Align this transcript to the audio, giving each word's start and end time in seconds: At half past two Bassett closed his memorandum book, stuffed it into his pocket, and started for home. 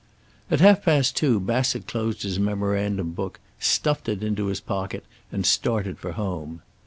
At 0.49 0.61
half 0.61 0.83
past 0.83 1.15
two 1.15 1.39
Bassett 1.39 1.85
closed 1.85 2.23
his 2.23 2.39
memorandum 2.39 3.11
book, 3.11 3.39
stuffed 3.59 4.09
it 4.09 4.23
into 4.23 4.47
his 4.47 4.59
pocket, 4.59 5.05
and 5.31 5.45
started 5.45 5.99
for 5.99 6.13
home. 6.13 6.63